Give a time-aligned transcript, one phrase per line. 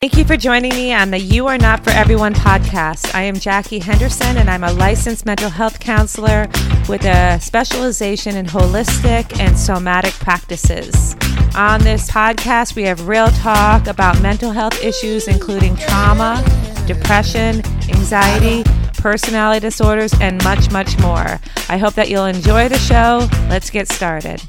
[0.00, 3.14] Thank you for joining me on the You Are Not for Everyone podcast.
[3.14, 6.48] I am Jackie Henderson, and I'm a licensed mental health counselor
[6.88, 11.16] with a specialization in holistic and somatic practices.
[11.54, 16.42] On this podcast, we have real talk about mental health issues, including trauma,
[16.86, 18.64] depression, anxiety,
[18.94, 21.38] personality disorders, and much, much more.
[21.68, 23.28] I hope that you'll enjoy the show.
[23.50, 24.40] Let's get started.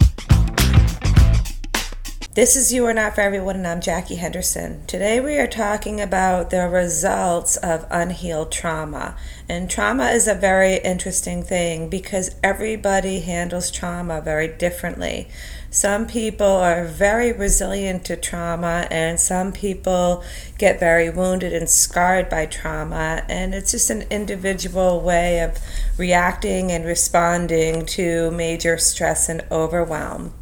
[2.34, 4.86] This is You Are Not for Everyone, and I'm Jackie Henderson.
[4.88, 9.18] Today we are talking about the results of unhealed trauma.
[9.50, 15.28] And trauma is a very interesting thing because everybody handles trauma very differently.
[15.72, 20.24] Some people are very resilient to trauma, and some people
[20.58, 23.26] get very wounded and scarred by trauma.
[23.28, 25.58] And it's just an individual way of
[25.98, 30.34] reacting and responding to major stress and overwhelm.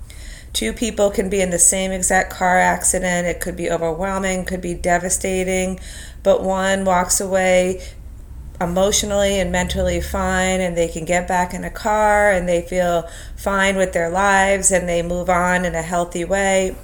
[0.54, 3.28] Two people can be in the same exact car accident.
[3.28, 5.80] It could be overwhelming, could be devastating,
[6.24, 7.82] but one walks away
[8.62, 13.08] emotionally and mentally fine and they can get back in a car and they feel
[13.38, 16.76] fine with their lives and they move on in a healthy way.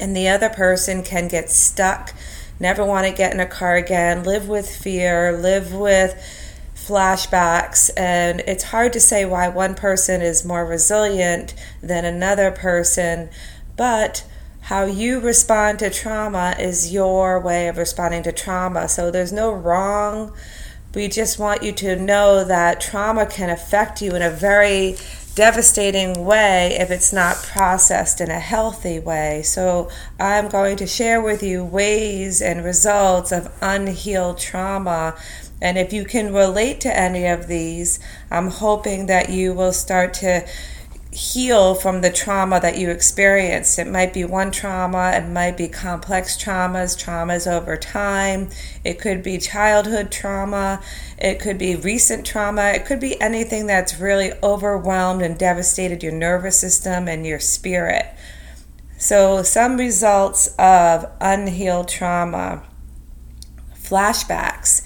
[0.00, 2.14] And the other person can get stuck,
[2.58, 6.14] never want to get in a car again, live with fear, live with
[6.86, 13.30] flashbacks, and it's hard to say why one person is more resilient than another person,
[13.76, 14.24] but
[14.62, 18.88] how you respond to trauma is your way of responding to trauma.
[18.88, 20.32] So there's no wrong.
[20.94, 24.96] We just want you to know that trauma can affect you in a very
[25.34, 29.42] devastating way if it's not processed in a healthy way.
[29.42, 29.90] So,
[30.20, 35.16] I'm going to share with you ways and results of unhealed trauma
[35.64, 37.98] and if you can relate to any of these,
[38.30, 40.46] I'm hoping that you will start to
[41.10, 43.78] heal from the trauma that you experienced.
[43.78, 48.50] It might be one trauma, it might be complex traumas, traumas over time,
[48.84, 50.82] it could be childhood trauma,
[51.16, 56.12] it could be recent trauma, it could be anything that's really overwhelmed and devastated your
[56.12, 58.04] nervous system and your spirit.
[58.98, 62.64] So, some results of unhealed trauma
[63.74, 64.82] flashbacks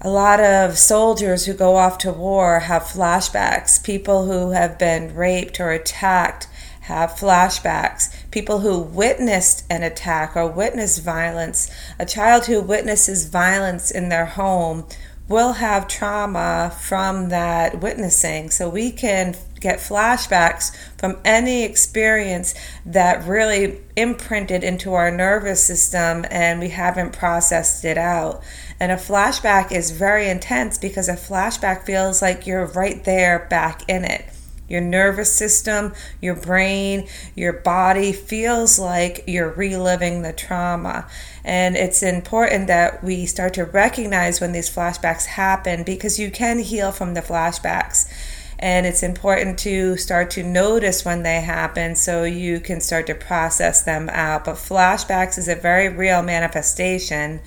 [0.00, 3.82] a lot of soldiers who go off to war have flashbacks.
[3.82, 6.46] People who have been raped or attacked
[6.82, 8.14] have flashbacks.
[8.30, 14.26] People who witnessed an attack or witnessed violence, a child who witnesses violence in their
[14.26, 14.86] home
[15.28, 18.48] will have trauma from that witnessing.
[18.48, 22.54] So we can get flashbacks from any experience
[22.86, 28.42] that really imprinted into our nervous system and we haven't processed it out.
[28.80, 33.88] And a flashback is very intense because a flashback feels like you're right there back
[33.88, 34.24] in it.
[34.68, 41.08] Your nervous system, your brain, your body feels like you're reliving the trauma.
[41.42, 46.58] And it's important that we start to recognize when these flashbacks happen because you can
[46.58, 48.12] heal from the flashbacks.
[48.58, 53.14] And it's important to start to notice when they happen so you can start to
[53.14, 54.44] process them out.
[54.44, 57.40] But flashbacks is a very real manifestation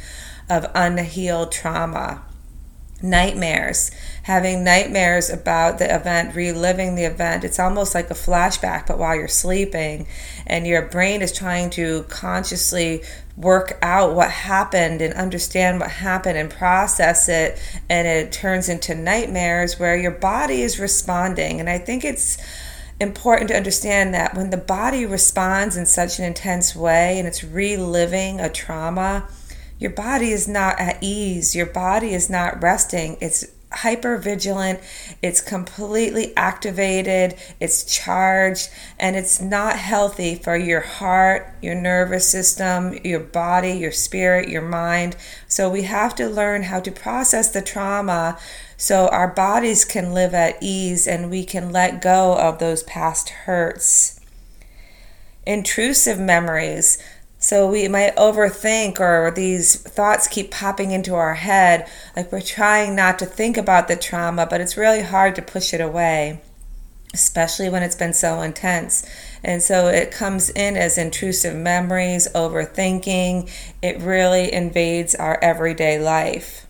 [0.51, 2.22] of unhealed trauma.
[3.01, 3.89] Nightmares,
[4.23, 7.44] having nightmares about the event, reliving the event.
[7.44, 10.06] It's almost like a flashback, but while you're sleeping,
[10.45, 13.01] and your brain is trying to consciously
[13.35, 17.59] work out what happened and understand what happened and process it,
[17.90, 21.59] and it turns into nightmares where your body is responding.
[21.59, 22.38] And I think it's
[23.00, 27.44] important to understand that when the body responds in such an intense way and it's
[27.44, 29.28] reliving a trauma,
[29.81, 31.56] your body is not at ease.
[31.56, 33.18] Your body is not resting.
[33.19, 34.80] It's hyper vigilant,
[35.24, 42.94] it's completely activated, it's charged, and it's not healthy for your heart, your nervous system,
[43.03, 45.16] your body, your spirit, your mind.
[45.47, 48.38] So we have to learn how to process the trauma
[48.78, 53.30] so our bodies can live at ease and we can let go of those past
[53.30, 54.20] hurts.
[55.47, 57.02] Intrusive memories.
[57.44, 61.90] So we might overthink, or these thoughts keep popping into our head.
[62.16, 65.73] Like we're trying not to think about the trauma, but it's really hard to push
[65.73, 66.40] it away,
[67.16, 69.09] especially when it's been so intense.
[69.43, 73.49] And so it comes in as intrusive memories, overthinking.
[73.82, 76.67] It really invades our everyday life.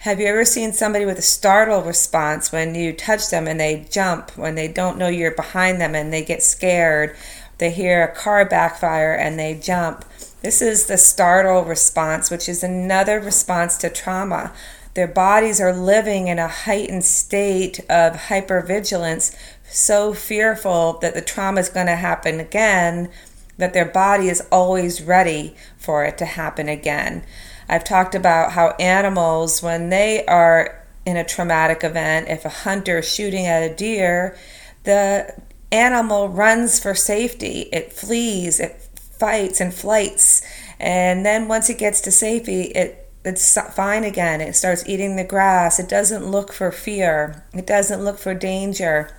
[0.00, 3.88] Have you ever seen somebody with a startle response when you touch them and they
[3.90, 7.16] jump, when they don't know you're behind them and they get scared?
[7.58, 10.04] They hear a car backfire and they jump.
[10.42, 14.52] This is the startle response, which is another response to trauma.
[14.94, 19.36] Their bodies are living in a heightened state of hypervigilance,
[19.68, 23.10] so fearful that the trauma is going to happen again
[23.58, 27.22] that their body is always ready for it to happen again.
[27.68, 32.98] I've talked about how animals, when they are in a traumatic event, if a hunter
[32.98, 34.36] is shooting at a deer,
[34.84, 35.34] the
[35.72, 37.68] animal runs for safety.
[37.72, 38.80] It flees, it
[39.18, 40.42] fights and flights.
[40.78, 44.40] And then once it gets to safety, it it's fine again.
[44.40, 45.80] It starts eating the grass.
[45.80, 47.44] It doesn't look for fear.
[47.52, 49.10] It doesn't look for danger.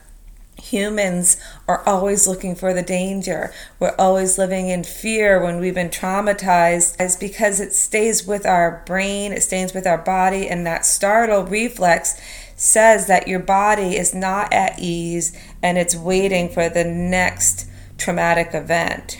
[0.55, 3.53] Humans are always looking for the danger.
[3.79, 6.95] We're always living in fear when we've been traumatized.
[7.01, 11.43] It's because it stays with our brain, it stays with our body, and that startle
[11.43, 12.19] reflex
[12.57, 15.31] says that your body is not at ease
[15.63, 17.67] and it's waiting for the next
[17.97, 19.19] traumatic event.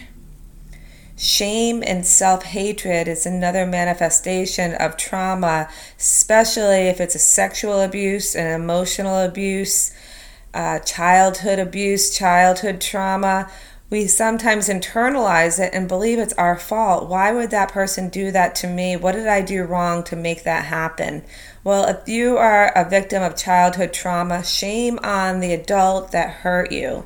[1.16, 8.36] Shame and self hatred is another manifestation of trauma, especially if it's a sexual abuse,
[8.36, 9.92] an emotional abuse,
[10.54, 13.50] uh, childhood abuse, childhood trauma.
[13.90, 17.08] We sometimes internalize it and believe it's our fault.
[17.08, 18.98] Why would that person do that to me?
[18.98, 21.24] What did I do wrong to make that happen?
[21.64, 26.72] Well, if you are a victim of childhood trauma, shame on the adult that hurt
[26.74, 27.06] you.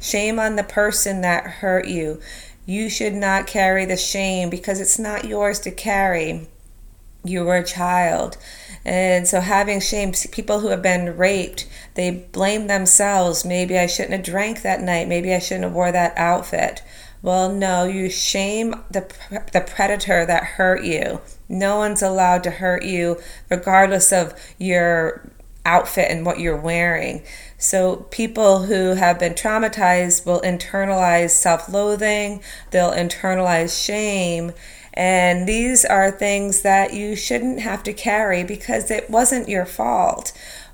[0.00, 2.20] Shame on the person that hurt you.
[2.66, 6.48] You should not carry the shame because it's not yours to carry.
[7.24, 8.36] You were a child.
[8.84, 13.44] And so, having shame, people who have been raped, they blame themselves.
[13.44, 15.06] Maybe I shouldn't have drank that night.
[15.06, 16.82] Maybe I shouldn't have wore that outfit.
[17.22, 19.08] Well, no, you shame the,
[19.52, 21.20] the predator that hurt you.
[21.48, 25.30] No one's allowed to hurt you, regardless of your
[25.64, 27.22] outfit and what you're wearing.
[27.58, 32.42] So, people who have been traumatized will internalize self loathing,
[32.72, 34.50] they'll internalize shame.
[34.94, 40.32] And these are things that you shouldn't have to carry because it wasn't your fault.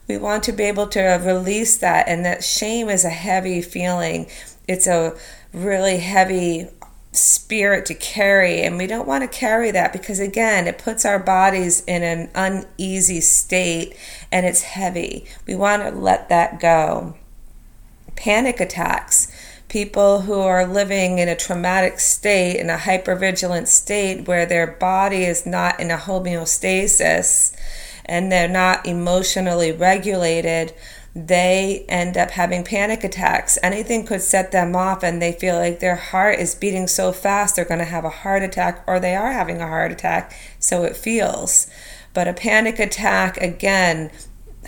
[0.09, 4.27] We want to be able to release that, and that shame is a heavy feeling.
[4.67, 5.17] It's a
[5.53, 6.69] really heavy
[7.13, 11.19] spirit to carry and we don't want to carry that because again it puts our
[11.19, 13.97] bodies in an uneasy state
[14.31, 17.15] and it's heavy we want to let that go
[18.15, 19.33] panic attacks
[19.69, 25.25] people who are living in a traumatic state in a hypervigilant state where their body
[25.25, 27.55] is not in a homeostasis
[28.07, 30.73] and they're not emotionally regulated
[31.27, 33.59] they end up having panic attacks.
[33.63, 37.57] Anything could set them off, and they feel like their heart is beating so fast
[37.57, 40.85] they're going to have a heart attack, or they are having a heart attack, so
[40.85, 41.69] it feels.
[42.15, 44.11] But a panic attack, again,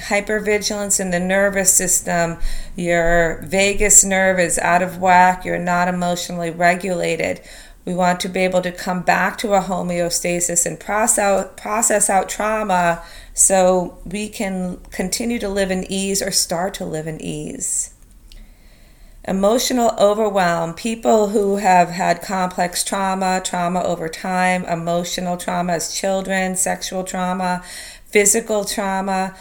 [0.01, 2.39] hypervigilance in the nervous system,
[2.77, 7.41] your vagus nerve is out of whack, you're not emotionally regulated.
[7.85, 12.11] We want to be able to come back to a homeostasis and process out, process
[12.11, 13.03] out trauma
[13.33, 17.95] so we can continue to live in ease or start to live in ease.
[19.27, 26.57] Emotional overwhelm, people who have had complex trauma, trauma over time, emotional trauma as children,
[26.57, 27.63] sexual trauma,
[28.07, 29.37] physical trauma,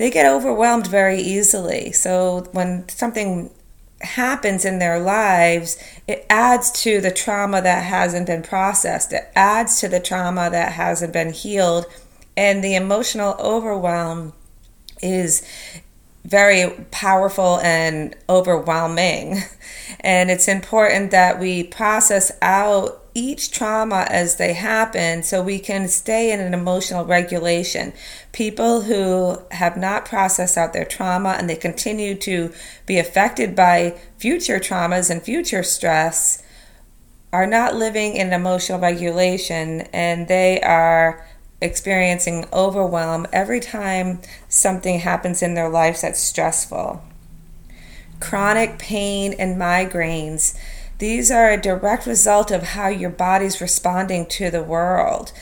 [0.00, 1.92] they get overwhelmed very easily.
[1.92, 3.50] So when something
[4.00, 5.76] happens in their lives,
[6.08, 9.12] it adds to the trauma that hasn't been processed.
[9.12, 11.84] It adds to the trauma that hasn't been healed.
[12.34, 14.32] And the emotional overwhelm
[15.02, 15.46] is
[16.24, 19.42] very powerful and overwhelming.
[20.02, 25.88] And it's important that we process out each trauma as they happen so we can
[25.88, 27.92] stay in an emotional regulation.
[28.32, 32.52] People who have not processed out their trauma and they continue to
[32.86, 36.42] be affected by future traumas and future stress
[37.32, 41.26] are not living in emotional regulation and they are
[41.60, 47.02] experiencing overwhelm every time something happens in their lives that's stressful.
[48.18, 50.56] Chronic pain and migraines
[51.00, 55.32] these are a direct result of how your body's responding to the world.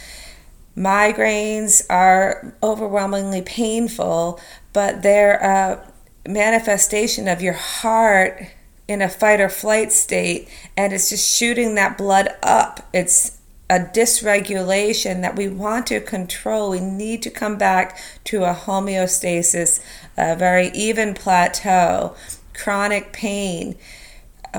[0.77, 4.41] Migraines are overwhelmingly painful,
[4.73, 5.93] but they're a
[6.29, 8.47] manifestation of your heart
[8.87, 12.89] in a fight or flight state, and it's just shooting that blood up.
[12.95, 13.39] It's
[13.69, 16.71] a dysregulation that we want to control.
[16.71, 19.83] We need to come back to a homeostasis,
[20.17, 22.15] a very even plateau.
[22.55, 23.77] Chronic pain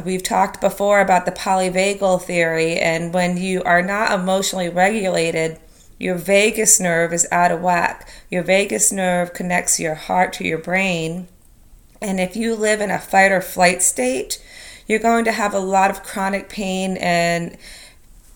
[0.03, 5.59] We've talked before about the polyvagal theory, and when you are not emotionally regulated,
[5.97, 8.09] your vagus nerve is out of whack.
[8.29, 11.27] Your vagus nerve connects your heart to your brain.
[12.01, 14.41] And if you live in a fight or flight state,
[14.87, 17.57] you're going to have a lot of chronic pain and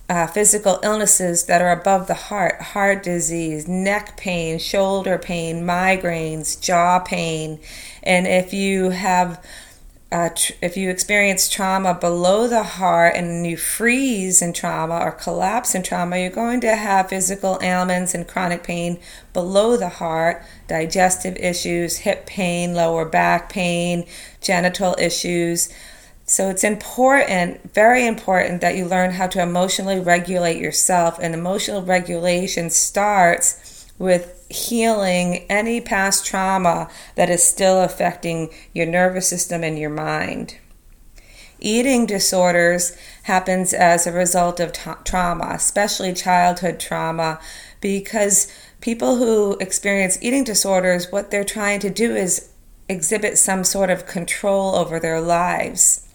[0.10, 6.60] uh, physical illnesses that are above the heart heart disease, neck pain, shoulder pain, migraines,
[6.62, 7.60] jaw pain.
[8.03, 9.43] And if you have
[10.13, 15.12] uh, tr- if you experience trauma below the heart and you freeze in trauma or
[15.12, 19.00] collapse in trauma, you're going to have physical ailments and chronic pain
[19.34, 24.05] below the heart, digestive issues, hip pain, lower back pain,
[24.39, 25.74] genital issues.
[26.27, 31.17] So it's important, very important, that you learn how to emotionally regulate yourself.
[31.20, 39.27] And emotional regulation starts with healing any past trauma that is still affecting your nervous
[39.27, 40.57] system and your mind.
[41.59, 47.39] Eating disorders happens as a result of t- trauma, especially childhood trauma,
[47.79, 52.50] because people who experience eating disorders, what they're trying to do is
[52.89, 56.05] exhibit some sort of control over their lives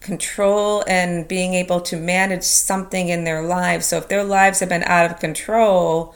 [0.00, 3.86] control and being able to manage something in their lives.
[3.86, 6.14] So if their lives have been out of control,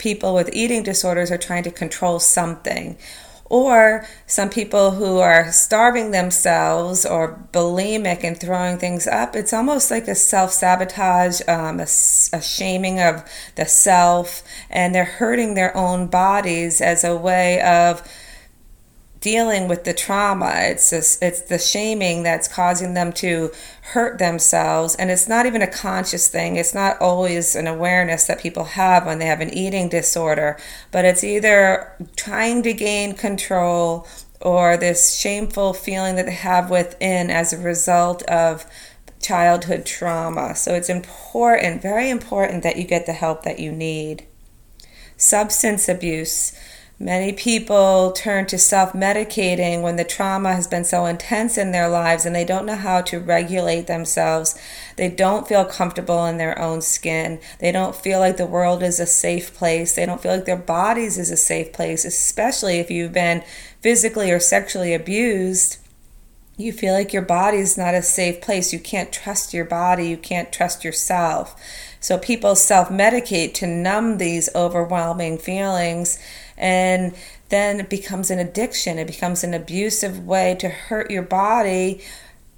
[0.00, 2.96] people with eating disorders are trying to control something.
[3.44, 9.90] Or some people who are starving themselves or bulimic and throwing things up, it's almost
[9.90, 11.82] like a self sabotage, um, a,
[12.32, 13.24] a shaming of
[13.56, 18.08] the self, and they're hurting their own bodies as a way of
[19.20, 20.50] dealing with the trauma.
[20.56, 23.50] It's just, it's the shaming that's causing them to
[23.92, 26.56] hurt themselves, and it's not even a conscious thing.
[26.56, 30.58] It's not always an awareness that people have when they have an eating disorder,
[30.90, 34.06] but it's either trying to gain control
[34.40, 38.64] or this shameful feeling that they have within as a result of
[39.20, 40.56] childhood trauma.
[40.56, 44.24] So it's important, very important that you get the help that you need.
[45.18, 46.58] Substance abuse
[47.02, 51.88] Many people turn to self medicating when the trauma has been so intense in their
[51.88, 54.54] lives and they don't know how to regulate themselves.
[54.96, 57.40] They don't feel comfortable in their own skin.
[57.58, 59.94] They don't feel like the world is a safe place.
[59.94, 63.44] They don't feel like their bodies is a safe place, especially if you've been
[63.80, 65.78] physically or sexually abused.
[66.58, 68.74] You feel like your body is not a safe place.
[68.74, 70.06] You can't trust your body.
[70.06, 71.56] You can't trust yourself.
[71.98, 76.18] So people self medicate to numb these overwhelming feelings
[76.60, 77.14] and
[77.48, 78.98] then it becomes an addiction.
[78.98, 82.02] It becomes an abusive way to hurt your body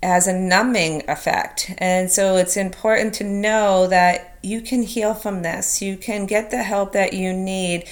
[0.03, 1.73] as a numbing effect.
[1.79, 5.81] And so it's important to know that you can heal from this.
[5.81, 7.89] You can get the help that you need.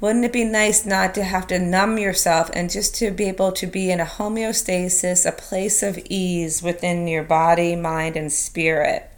[0.00, 3.52] Wouldn't it be nice not to have to numb yourself and just to be able
[3.52, 9.11] to be in a homeostasis, a place of ease within your body, mind, and spirit?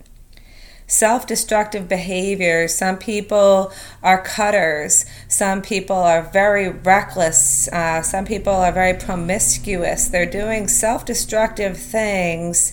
[0.94, 2.68] Self destructive behavior.
[2.68, 3.72] Some people
[4.02, 5.04] are cutters.
[5.28, 7.68] Some people are very reckless.
[7.68, 10.08] Uh, some people are very promiscuous.
[10.08, 12.72] They're doing self destructive things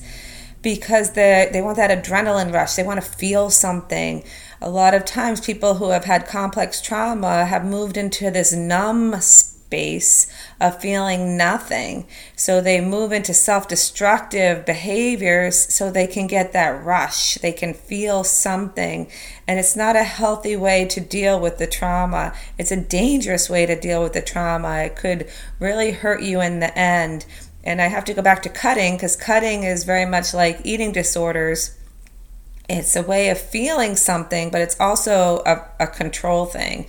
[0.61, 2.75] because they they want that adrenaline rush.
[2.75, 4.23] They want to feel something.
[4.61, 9.19] A lot of times, people who have had complex trauma have moved into this numb
[9.19, 9.50] space
[10.59, 12.05] of feeling nothing.
[12.35, 17.35] So they move into self destructive behaviors so they can get that rush.
[17.35, 19.09] They can feel something.
[19.47, 22.33] And it's not a healthy way to deal with the trauma.
[22.57, 24.83] It's a dangerous way to deal with the trauma.
[24.83, 25.27] It could
[25.59, 27.25] really hurt you in the end.
[27.63, 30.91] And I have to go back to cutting because cutting is very much like eating
[30.91, 31.77] disorders
[32.69, 36.87] it's a way of feeling something, but it's also a, a control thing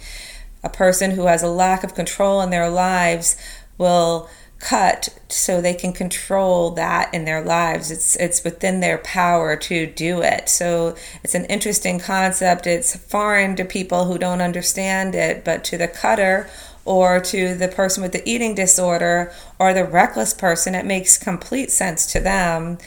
[0.62, 3.36] a person who has a lack of control in their lives
[3.78, 4.28] will
[4.62, 7.90] cut so they can control that in their lives.
[7.90, 10.48] It's it's within their power to do it.
[10.48, 12.66] So it's an interesting concept.
[12.66, 16.48] It's foreign to people who don't understand it but to the cutter
[16.84, 21.72] or to the person with the eating disorder or the reckless person it makes complete
[21.72, 22.78] sense to them.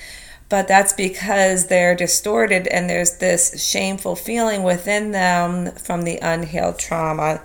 [0.48, 6.79] But that's because they're distorted and there's this shameful feeling within them from the unhealed
[6.79, 7.41] trauma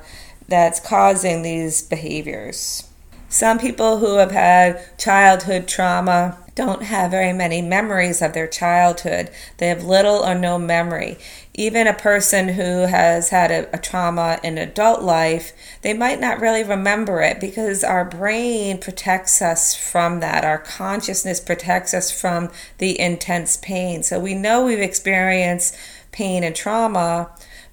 [0.50, 2.84] that's causing these behaviors.
[3.30, 9.30] Some people who have had childhood trauma don't have very many memories of their childhood.
[9.58, 11.16] They have little or no memory.
[11.54, 15.52] Even a person who has had a, a, trauma in adult life,
[15.82, 20.44] they might not really remember it because our brain protects us from that.
[20.44, 24.02] Our consciousness protects us from the intense pain.
[24.02, 25.76] So we know we've experienced
[26.10, 27.30] pain and trauma,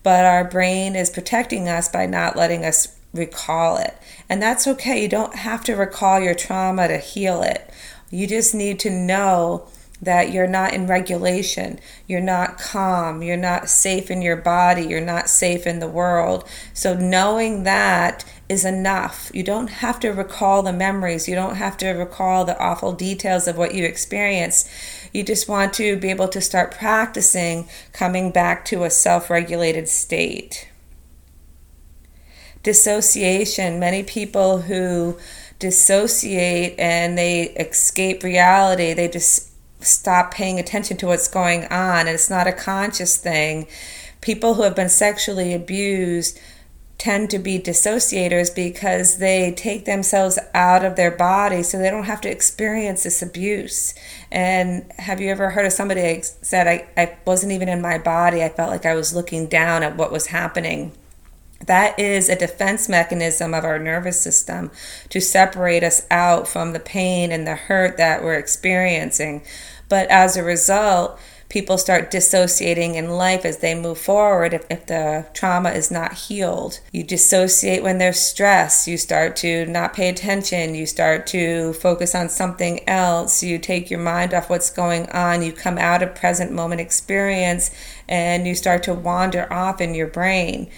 [0.07, 3.93] but our brain is protecting us by not letting us recall it.
[4.29, 5.01] And that's okay.
[5.01, 7.69] You don't have to recall your trauma to heal it.
[8.09, 9.67] You just need to know
[10.01, 15.01] that you're not in regulation, you're not calm, you're not safe in your body, you're
[15.01, 16.47] not safe in the world.
[16.73, 19.29] So, knowing that is enough.
[19.33, 23.47] You don't have to recall the memories, you don't have to recall the awful details
[23.47, 24.69] of what you experienced.
[25.13, 29.89] You just want to be able to start practicing coming back to a self regulated
[29.89, 30.69] state.
[32.63, 35.17] Dissociation, many people who
[35.59, 38.93] dissociate and they escape reality.
[38.93, 43.67] They just stop paying attention to what's going on, and it's not a conscious thing.
[44.21, 46.39] People who have been sexually abused
[46.97, 52.05] tend to be dissociators because they take themselves out of their body so they don't
[52.05, 53.93] have to experience this abuse.
[54.31, 58.43] And have you ever heard of somebody said, I, I wasn't even in my body?
[58.43, 60.91] I felt like I was looking down at what was happening.
[61.65, 64.71] That is a defense mechanism of our nervous system
[65.09, 69.43] to separate us out from the pain and the hurt that we're experiencing.
[69.89, 74.85] But as a result, people start dissociating in life as they move forward if, if
[74.85, 76.79] the trauma is not healed.
[76.91, 78.87] You dissociate when there's stress.
[78.87, 80.75] You start to not pay attention.
[80.75, 83.43] You start to focus on something else.
[83.43, 85.41] You take your mind off what's going on.
[85.41, 87.71] You come out of present moment experience
[88.09, 90.69] and you start to wander off in your brain.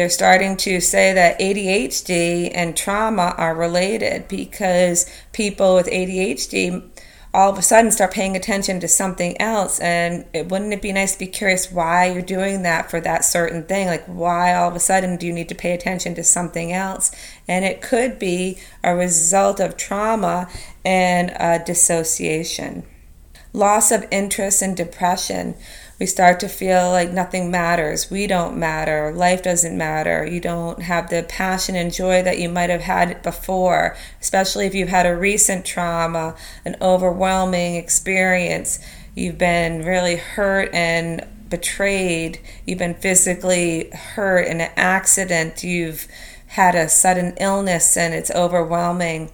[0.00, 6.88] They're starting to say that ADHD and trauma are related because people with ADHD
[7.34, 9.78] all of a sudden start paying attention to something else.
[9.78, 13.26] And it, wouldn't it be nice to be curious why you're doing that for that
[13.26, 13.88] certain thing?
[13.88, 17.14] Like why all of a sudden do you need to pay attention to something else?
[17.46, 20.48] And it could be a result of trauma
[20.82, 22.84] and uh, dissociation.
[23.52, 25.56] Loss of interest and depression
[26.00, 28.10] we start to feel like nothing matters.
[28.10, 29.12] We don't matter.
[29.12, 30.24] Life doesn't matter.
[30.24, 34.74] You don't have the passion and joy that you might have had before, especially if
[34.74, 38.78] you've had a recent trauma, an overwhelming experience.
[39.14, 42.40] You've been really hurt and betrayed.
[42.64, 45.62] You've been physically hurt in an accident.
[45.62, 46.08] You've
[46.46, 49.30] had a sudden illness and it's overwhelming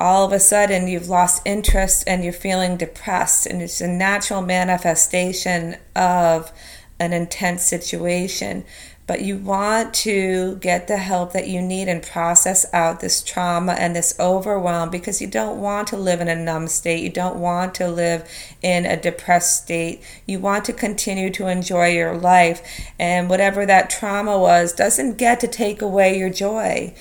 [0.00, 4.40] all of a sudden you've lost interest and you're feeling depressed and it's a natural
[4.40, 6.50] manifestation of
[6.98, 8.64] an intense situation
[9.10, 13.72] but you want to get the help that you need and process out this trauma
[13.72, 17.02] and this overwhelm because you don't want to live in a numb state.
[17.02, 18.30] You don't want to live
[18.62, 20.00] in a depressed state.
[20.26, 22.62] You want to continue to enjoy your life.
[23.00, 26.94] And whatever that trauma was doesn't get to take away your joy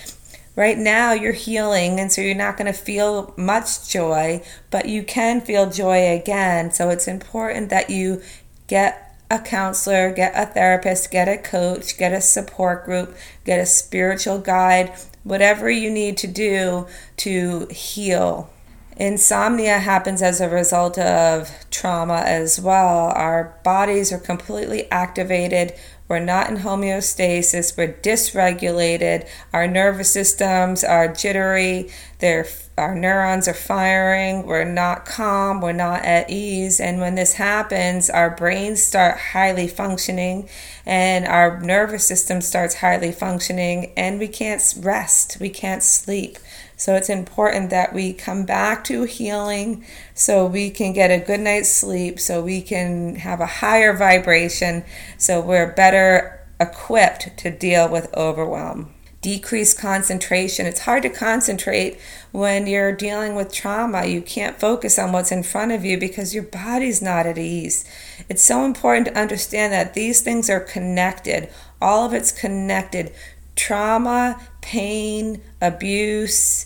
[0.60, 5.02] right now you're healing and so you're not going to feel much joy but you
[5.02, 6.70] can feel joy again.
[6.70, 8.22] So it's important that you
[8.68, 13.66] get a counselor get a therapist get a coach get a support group get a
[13.66, 14.92] spiritual guide
[15.24, 18.50] whatever you need to do to heal
[19.00, 23.12] Insomnia happens as a result of trauma as well.
[23.16, 25.74] Our bodies are completely activated
[26.10, 27.78] we're not in homeostasis.
[27.78, 29.28] We're dysregulated.
[29.54, 31.92] Our nervous systems are jittery.
[32.18, 32.48] They're,
[32.80, 34.48] our neurons are firing.
[34.48, 35.62] We're not calm.
[35.62, 36.80] We're not at ease.
[36.80, 40.50] And when this happens, our brains start highly functioning
[40.84, 45.38] and our nervous system starts highly functioning and we can't rest.
[45.40, 46.40] We can't sleep.
[46.80, 51.42] So it's important that we come back to healing so we can get a good
[51.42, 54.86] night's sleep, so we can have a higher vibration,
[55.18, 58.94] so we're better equipped to deal with overwhelm.
[59.22, 60.66] Decreased concentration.
[60.66, 62.00] It's hard to concentrate
[62.32, 64.06] when you're dealing with trauma.
[64.06, 67.84] You can't focus on what's in front of you because your body's not at ease.
[68.30, 71.50] It's so important to understand that these things are connected.
[71.82, 73.12] All of it's connected
[73.58, 76.66] trauma, pain, abuse,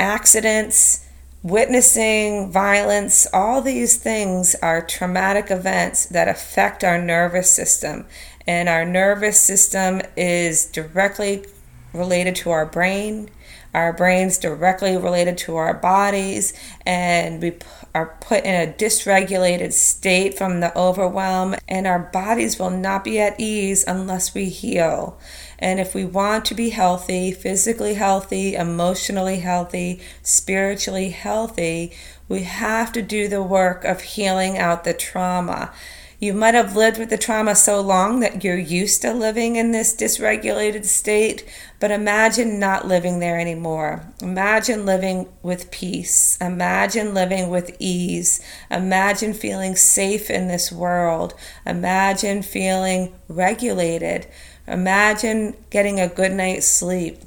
[0.00, 1.06] accidents,
[1.42, 8.06] witnessing violence, all these things are traumatic events that affect our nervous system.
[8.46, 11.44] And our nervous system is directly
[11.92, 13.30] related to our brain.
[13.74, 16.54] Our brain's directly related to our bodies,
[16.86, 17.58] and we
[17.94, 23.20] are put in a dysregulated state from the overwhelm, and our bodies will not be
[23.20, 25.18] at ease unless we heal.
[25.58, 31.92] And if we want to be healthy, physically healthy, emotionally healthy, spiritually healthy,
[32.28, 35.72] we have to do the work of healing out the trauma.
[36.20, 39.70] You might have lived with the trauma so long that you're used to living in
[39.70, 41.44] this dysregulated state,
[41.78, 44.04] but imagine not living there anymore.
[44.20, 46.36] Imagine living with peace.
[46.40, 48.40] Imagine living with ease.
[48.68, 51.34] Imagine feeling safe in this world.
[51.64, 54.26] Imagine feeling regulated.
[54.68, 57.18] Imagine getting a good night's sleep.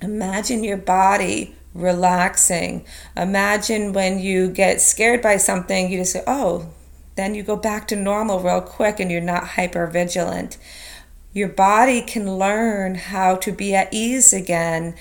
[0.00, 2.84] Imagine your body relaxing.
[3.16, 6.68] Imagine when you get scared by something, you just say, oh,
[7.16, 10.56] then you go back to normal real quick and you're not hyper vigilant.
[11.32, 14.94] Your body can learn how to be at ease again,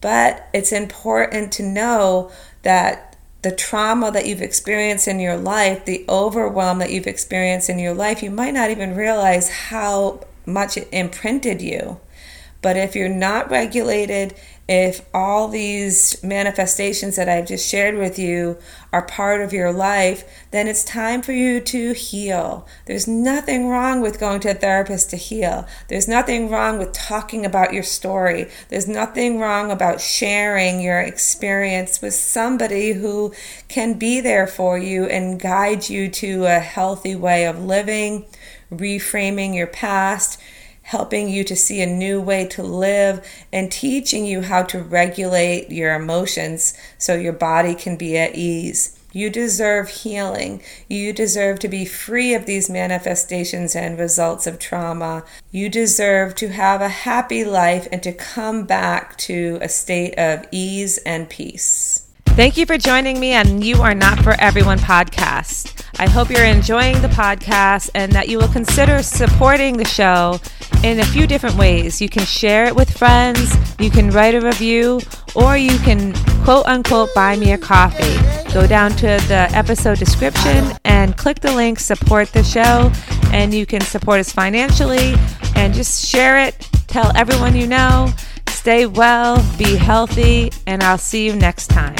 [0.00, 2.30] but it's important to know
[2.62, 7.78] that the trauma that you've experienced in your life, the overwhelm that you've experienced in
[7.78, 12.00] your life, you might not even realize how much imprinted you.
[12.62, 14.34] But if you're not regulated
[14.66, 18.56] if all these manifestations that I've just shared with you
[18.94, 22.66] are part of your life, then it's time for you to heal.
[22.86, 25.66] There's nothing wrong with going to a therapist to heal.
[25.88, 28.48] There's nothing wrong with talking about your story.
[28.70, 33.34] There's nothing wrong about sharing your experience with somebody who
[33.68, 38.24] can be there for you and guide you to a healthy way of living,
[38.76, 40.40] reframing your past
[40.84, 45.70] helping you to see a new way to live and teaching you how to regulate
[45.70, 48.98] your emotions so your body can be at ease.
[49.10, 50.60] You deserve healing.
[50.88, 55.22] You deserve to be free of these manifestations and results of trauma.
[55.52, 60.46] You deserve to have a happy life and to come back to a state of
[60.50, 61.93] ease and peace.
[62.34, 65.84] Thank you for joining me on You Are Not For Everyone podcast.
[66.00, 70.40] I hope you're enjoying the podcast and that you will consider supporting the show
[70.82, 72.02] in a few different ways.
[72.02, 75.00] You can share it with friends, you can write a review,
[75.36, 78.18] or you can quote unquote buy me a coffee.
[78.52, 82.90] Go down to the episode description and click the link support the show,
[83.32, 85.14] and you can support us financially
[85.54, 86.68] and just share it.
[86.88, 88.12] Tell everyone you know.
[88.64, 91.94] Stay well, be healthy, and I'll see you next time.